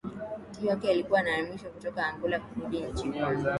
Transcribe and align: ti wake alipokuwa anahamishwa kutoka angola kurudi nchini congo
ti 0.53 0.67
wake 0.67 0.89
alipokuwa 0.91 1.19
anahamishwa 1.19 1.69
kutoka 1.69 2.07
angola 2.07 2.39
kurudi 2.39 2.79
nchini 2.81 3.19
congo 3.19 3.49